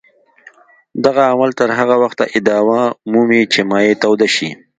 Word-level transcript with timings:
دغه 1.05 1.21
عمل 1.31 1.51
تر 1.59 1.69
هغه 1.79 1.95
وخته 2.03 2.23
ادامه 2.37 2.81
مومي 3.11 3.41
چې 3.53 3.59
مایع 3.69 3.93
توده 4.03 4.27
شي. 4.35 4.49